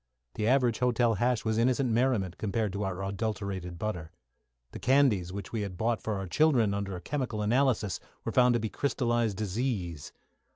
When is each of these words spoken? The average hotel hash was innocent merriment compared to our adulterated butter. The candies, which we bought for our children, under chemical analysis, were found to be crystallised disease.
The 0.33 0.47
average 0.47 0.79
hotel 0.79 1.13
hash 1.13 1.45
was 1.45 1.59
innocent 1.59 1.91
merriment 1.91 2.39
compared 2.39 2.73
to 2.73 2.81
our 2.83 3.03
adulterated 3.03 3.77
butter. 3.77 4.11
The 4.71 4.79
candies, 4.79 5.31
which 5.31 5.51
we 5.53 5.67
bought 5.67 6.01
for 6.01 6.15
our 6.15 6.25
children, 6.25 6.73
under 6.73 6.99
chemical 7.01 7.43
analysis, 7.43 7.99
were 8.25 8.31
found 8.31 8.53
to 8.55 8.59
be 8.59 8.67
crystallised 8.69 9.37
disease. 9.37 10.11